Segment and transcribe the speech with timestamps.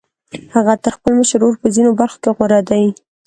[0.53, 2.85] هغه تر خپل مشر ورور په ځينو برخو کې غوره دی.